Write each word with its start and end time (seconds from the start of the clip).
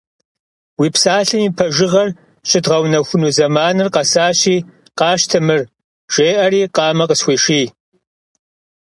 Уи 0.79 0.87
псалъэм 0.93 1.41
и 1.47 1.49
пэжагъыр 1.57 2.09
щыдгъэунэхуну 2.49 3.33
зэманыр 3.35 3.87
къэсащи, 3.95 4.57
къащтэ 4.99 5.39
мыр,— 5.47 5.61
жеӀэри, 6.13 6.61
къамэ 6.75 7.05
къысхуеший. 7.09 7.67